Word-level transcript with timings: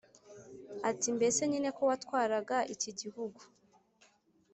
nti: 0.95 1.07
“mbese 1.17 1.39
nyine 1.49 1.69
ko 1.77 1.81
watwaraga 1.89 2.57
iki 2.73 2.91
gihugu 2.99 3.39